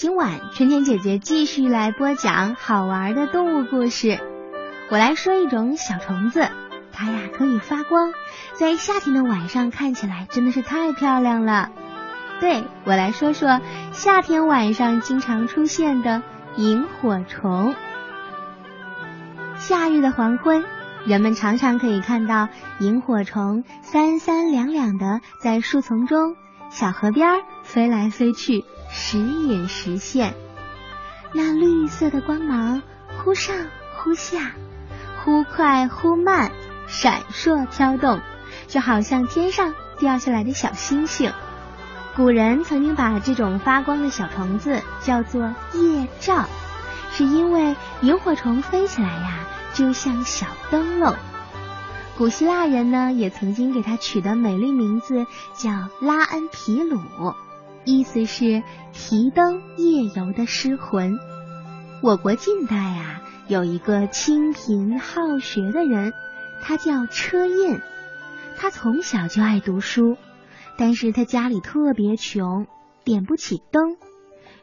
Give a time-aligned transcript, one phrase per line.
[0.00, 4.18] 今晚春天姐姐继续来播讲好玩的动物故事。
[4.90, 6.48] 我来说一种小虫子，
[6.90, 8.14] 它呀可以发光，
[8.54, 11.70] 在夏天的晚上看起来真的是太漂亮了。
[12.40, 13.60] 对我来说说
[13.92, 16.22] 夏天晚上经常出现的
[16.56, 17.74] 萤火虫。
[19.56, 20.64] 夏日的黄昏，
[21.04, 22.48] 人们常常可以看到
[22.78, 26.36] 萤火虫三三两两的在树丛中、
[26.70, 27.42] 小河边
[27.72, 28.64] 飞来飞去。
[28.92, 30.34] 时隐时现，
[31.32, 32.82] 那绿色的光芒
[33.16, 33.54] 忽上
[33.96, 34.50] 忽下，
[35.22, 36.50] 忽快忽慢，
[36.88, 38.20] 闪烁飘动，
[38.66, 41.32] 就好像天上掉下来的小星星。
[42.16, 46.46] 古人曾经把这种发光的小虫子叫做夜照，
[47.12, 51.14] 是因为萤火虫飞起来呀，就像小灯笼。
[52.18, 56.98] 古希腊人呢，也曾经给它取的美丽名字叫拉恩皮鲁。
[57.84, 58.62] 意思是
[58.92, 61.18] 提灯夜游的诗魂。
[62.02, 66.12] 我国近代啊，有一个清贫好学的人，
[66.62, 67.80] 他叫车胤。
[68.58, 70.16] 他从小就爱读书，
[70.76, 72.66] 但是他家里特别穷，
[73.04, 73.96] 点不起灯。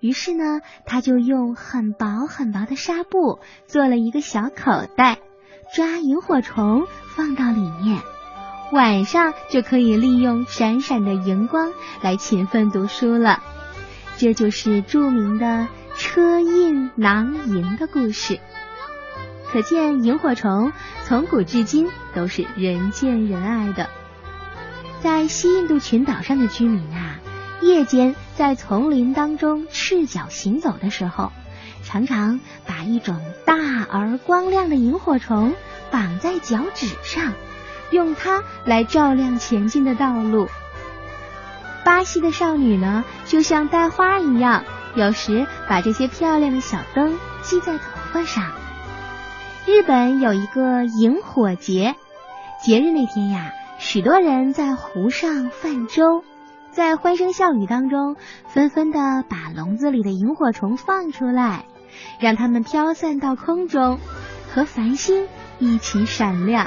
[0.00, 5.18] 于是呢，他就用很薄很薄的纱布做了一个小口袋，
[5.74, 8.00] 抓萤火虫放到里面。
[8.74, 11.72] 晚上就可以利用闪闪的荧光
[12.02, 13.40] 来勤奋读书了，
[14.16, 18.40] 这就是著名的车胤囊萤的故事。
[19.52, 20.72] 可见萤火虫
[21.04, 23.88] 从古至今都是人见人爱的。
[25.00, 27.20] 在西印度群岛上的居民啊，
[27.60, 31.30] 夜间在丛林当中赤脚行走的时候，
[31.84, 33.54] 常常把一种大
[33.88, 35.54] 而光亮的萤火虫
[35.92, 37.34] 绑在脚趾上。
[37.94, 40.48] 用它来照亮前进的道路。
[41.84, 44.64] 巴西的少女呢，就像戴花一样，
[44.94, 48.44] 有时把这些漂亮的小灯系在头发上。
[49.66, 51.94] 日本有一个萤火节，
[52.62, 56.24] 节日那天呀，许多人在湖上泛舟，
[56.70, 58.16] 在欢声笑语当中，
[58.48, 61.66] 纷纷的把笼子里的萤火虫放出来，
[62.18, 63.98] 让它们飘散到空中，
[64.52, 65.26] 和繁星
[65.58, 66.66] 一起闪亮。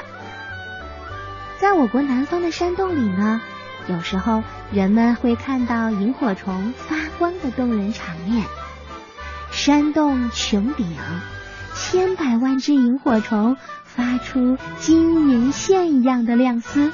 [1.60, 3.40] 在我国南方的山洞里呢，
[3.88, 8.46] 有时候人们会看到萤火虫发光的动人场面。
[9.50, 10.86] 山洞穹顶，
[11.74, 16.92] 千百万只萤火虫发出金银线一样的亮丝。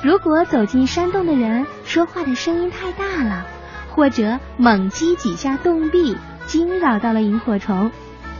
[0.00, 3.44] 如果走进山洞的人说话的声音太大了，
[3.90, 6.16] 或者猛击几下洞壁，
[6.46, 7.90] 惊扰到了萤火虫，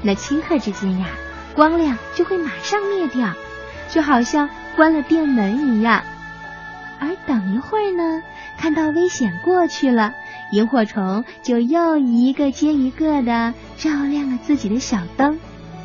[0.03, 1.07] 那顷刻之间呀，
[1.57, 3.31] 光亮就会马上灭掉，
[3.91, 4.49] 就好像。
[4.77, 6.03] 关了店门一样，
[6.99, 8.23] 而等一会儿呢，
[8.59, 10.15] 看到危险过去了，
[10.51, 15.39] 萤火虫就又一个接一个的照亮了自己的小灯，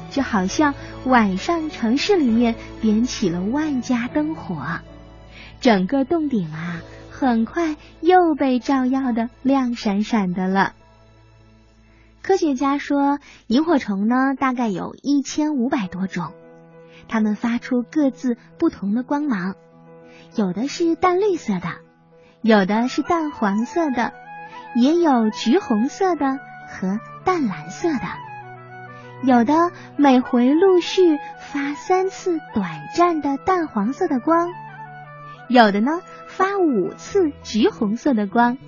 [0.10, 0.74] 就好像
[1.06, 4.80] 晚上城市里面点起了万家灯火，
[5.60, 6.82] 整个洞顶啊，
[7.12, 10.74] 很快又被照耀的亮闪闪的了。
[12.22, 16.32] 科学家说，萤火虫呢，大概有一千五百多种。
[17.08, 19.56] 它们发出各自不同的光芒，
[20.36, 21.70] 有的是淡绿色的，
[22.42, 24.14] 有的是淡黄色的，
[24.76, 28.06] 也有橘红色的和淡蓝色的。
[29.24, 34.50] 有的每回陆续发三次短暂的淡黄色的光，
[35.50, 38.60] 有的呢发五次橘红色的光，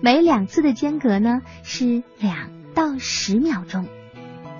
[0.00, 3.86] 每两次的间隔呢是两到十秒钟。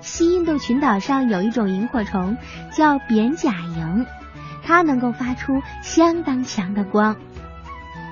[0.01, 2.37] 西印度群岛上有一种萤火虫
[2.71, 4.05] 叫扁甲萤，
[4.63, 7.15] 它能够发出相当强的光。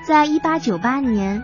[0.05, 1.43] 在一八九八年，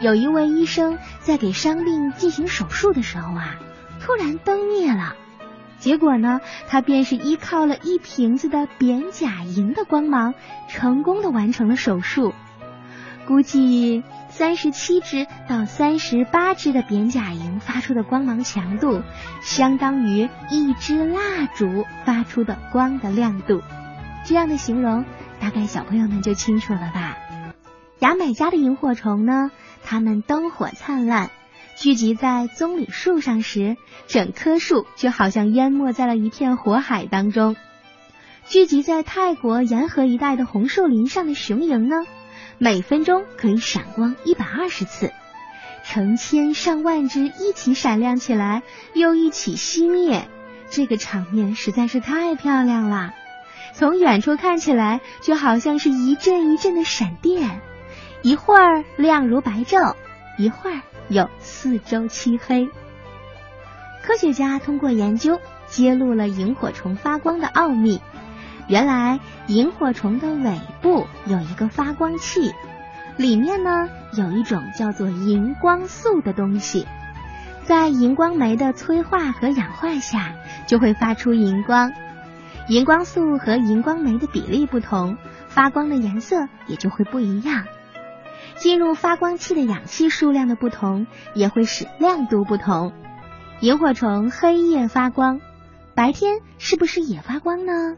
[0.00, 3.56] 有一位医生在给伤病进行手术的时候啊，
[4.00, 5.14] 突然灯灭了。
[5.78, 10.34] 结果呢，他便是依靠了一瓶子的扁甲萤的光芒，
[10.68, 12.34] 成功的完成了手术。
[13.26, 14.02] 估计。
[14.36, 19.00] 三十七只到三十八只的扁甲萤发出的光芒强度，
[19.40, 23.62] 相当于一支蜡烛发出的光的亮度。
[24.26, 25.06] 这样的形容，
[25.40, 27.16] 大概小朋友们就清楚了吧？
[27.98, 29.50] 牙买加的萤火虫呢，
[29.82, 31.30] 它们灯火灿烂，
[31.78, 37.56] 聚集在棕榈树上时，整棵树就好像淹没在了一片火海当中。
[38.46, 42.04] 聚集在泰国沿河一带的红树林上的雄萤呢？
[42.58, 45.12] 每分钟可以闪光一百二十次，
[45.84, 48.62] 成千上万只一起闪亮起来，
[48.94, 50.28] 又一起熄灭，
[50.70, 53.12] 这个场面实在是太漂亮了。
[53.74, 57.60] 从远处看起来，就好像是一阵一阵的闪电，
[58.22, 59.94] 一会儿亮如白昼，
[60.38, 62.68] 一会儿有四周漆黑。
[64.02, 68.00] 科学家通过研究揭露了萤火虫发光的奥秘。
[68.68, 72.52] 原来，萤火虫的尾部有一个发光器，
[73.16, 76.86] 里面呢有一种叫做荧光素的东西，
[77.64, 80.34] 在荧光酶的催化和氧化下，
[80.66, 81.92] 就会发出荧光。
[82.68, 85.16] 荧光素和荧光酶的比例不同，
[85.48, 87.64] 发光的颜色也就会不一样。
[88.56, 92.92] 进入发光器的氧气数量的不同，也会使亮度不同。
[93.60, 95.40] 萤火虫黑夜发光，
[95.94, 97.96] 白天是不是也发光呢？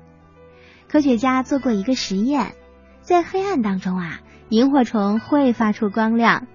[0.88, 2.55] 科学家做过一个实验，
[3.02, 6.46] 在黑暗当中啊，萤火虫会发出光亮。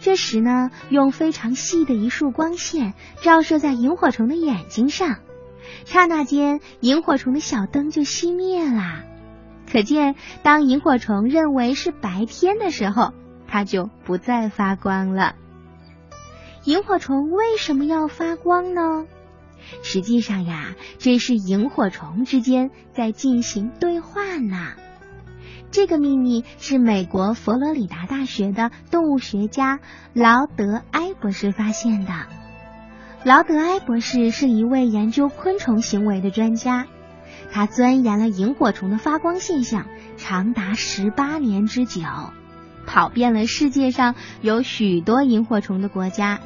[0.00, 5.16] 这时呢，用非常细的一束光线照射在萤火虫的眼睛上。
[5.84, 9.02] 刹那间，萤火虫的小灯就熄灭了。
[9.70, 13.12] 可见，当萤火虫认为是白天的时候，
[13.48, 15.34] 它就不再发光了。
[16.64, 19.06] 萤火虫为什么要发光呢？
[19.82, 24.72] 实际上呀，这是萤火虫之间在进行对话呢。
[25.70, 29.80] 这个秘密是美国佛罗里达大学的动物学家
[30.12, 32.12] 劳德埃博士发现的。
[33.24, 36.86] 劳德埃博士是一位研究昆虫行为的专家，
[37.50, 39.86] 他钻研了萤火虫的发光现象
[40.18, 42.02] 长达十八年之久，
[42.86, 46.40] 跑遍了世界上有许多萤火虫的国家。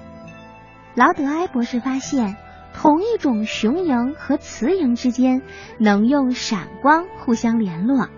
[0.94, 2.36] 劳德埃博士发现，
[2.76, 5.42] 同一种雄萤和雌萤之间
[5.78, 8.08] 能用闪光互相联络，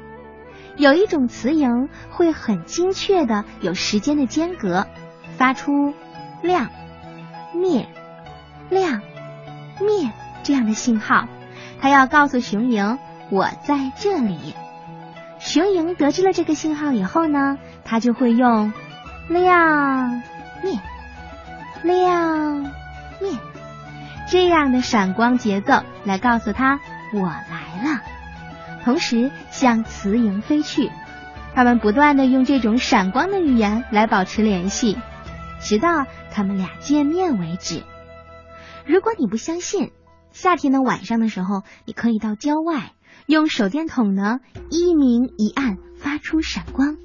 [0.77, 4.87] 有一种雌萤会很精确的有时间的间隔，
[5.37, 5.95] 发出
[6.43, 6.69] 亮、
[7.55, 7.87] 灭。
[8.69, 9.01] 亮、
[9.81, 10.13] 灭
[10.43, 11.27] 这样的信号，
[11.81, 12.99] 它要告诉雄鹰
[13.31, 14.55] 我在这里。
[15.39, 18.71] 雄鹰得知了这个信号以后呢，它就会用
[19.31, 20.23] 亮、
[20.63, 20.79] 灭、
[21.83, 22.61] 亮、
[23.23, 23.33] 灭
[24.31, 26.81] 这样的闪光节奏来告诉他
[27.15, 28.03] 我来了，
[28.85, 30.91] 同时向雌蝇飞去。
[31.55, 34.99] 他们不断的用这种闪光的语言来保持联系，
[35.61, 37.83] 直到他们俩见面为止。
[38.87, 39.91] 如果你不相信，
[40.31, 42.93] 夏天的晚上的时候，你可以到郊外
[43.27, 44.41] 用手电筒呢
[44.71, 46.97] 一明一暗发出闪光。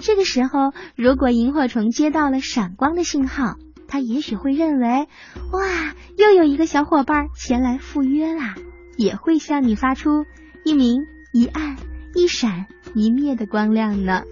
[0.00, 3.56] 这个时候，如果萤火虫接到了闪光的信号，
[3.92, 5.06] 他也许会认为
[5.52, 8.54] 哇，又有一个小伙伴前来赴约啦，
[8.96, 10.24] 也会向你发出
[10.64, 11.02] 一明
[11.34, 11.76] 一暗、
[12.14, 14.22] 一闪一灭的光亮呢。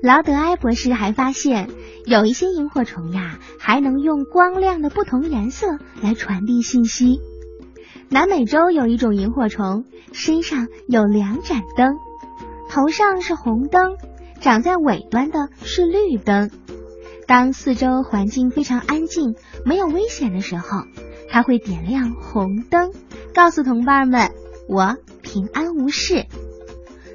[0.00, 1.68] 劳德埃博士还发现。
[2.06, 5.66] 有一些萤火虫呀，还能用光亮的不同颜色
[6.00, 7.18] 来传递信息。
[8.08, 11.96] 南美洲有一种萤火虫，身上有两盏灯，
[12.70, 13.96] 头上是红灯，
[14.40, 16.52] 长在尾端的是绿灯。
[17.26, 19.34] 当四周环境非常安静、
[19.64, 20.84] 没有危险的时候，
[21.28, 22.92] 它会点亮红灯，
[23.34, 24.30] 告诉同伴们
[24.68, 26.26] 我平安无事。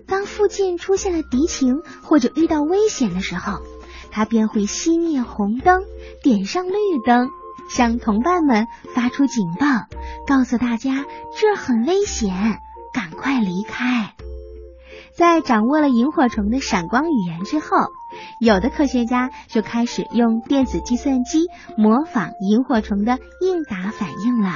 [0.08, 3.60] 当附近出现了敌情或者遇到危险的时候，
[4.12, 5.84] 他便会熄灭红灯，
[6.22, 6.74] 点上绿
[7.06, 7.30] 灯，
[7.69, 9.66] 向同伴们发出警报，
[10.28, 11.06] 告诉大家
[11.40, 12.60] 这很危险，
[12.94, 14.13] 赶快离开。
[15.16, 17.68] 在掌握了萤火虫的闪光语言之后，
[18.40, 21.48] 有的科学家就开始用电子计算机
[21.78, 24.51] 模仿萤火虫的应答反应了，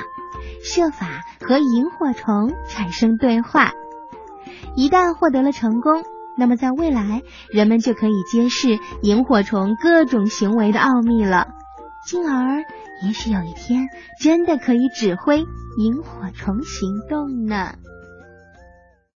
[0.64, 3.72] 设法和萤火虫产生对话。
[4.76, 6.04] 一旦获得了成功。
[6.38, 11.48] 那么，在未来，人们就可以揭示萤火虫各种行为的奥秘了，
[12.06, 12.66] 进而，
[13.06, 13.88] 也许有一天，
[14.22, 15.46] 真的可以指挥
[15.78, 17.76] 萤火虫行动呢。